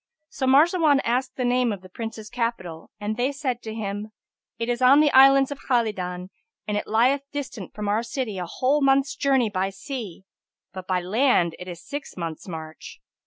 [0.29, 4.09] So Marzawan asked the name of the Prince's capital and they said to him,
[4.57, 6.31] "It is on the Islands of Khalidan
[6.67, 10.23] and it lieth distant from our city a whole month's journey by sea,
[10.73, 12.99] but by land it is six months' march."